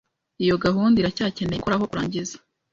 Iyo 0.43 0.55
gahunda 0.65 0.95
iracyakeneye 0.99 1.57
gukoraho 1.59 1.85
kurangiza. 1.91 2.35